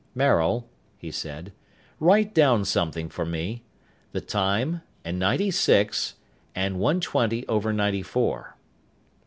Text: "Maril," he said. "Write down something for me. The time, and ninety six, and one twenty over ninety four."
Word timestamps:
"Maril," 0.15 0.67
he 0.97 1.11
said. 1.11 1.51
"Write 1.99 2.33
down 2.33 2.65
something 2.65 3.07
for 3.07 3.23
me. 3.23 3.61
The 4.13 4.19
time, 4.21 4.81
and 5.05 5.19
ninety 5.19 5.51
six, 5.51 6.15
and 6.55 6.79
one 6.79 6.99
twenty 7.01 7.47
over 7.47 7.71
ninety 7.71 8.01
four." 8.01 8.55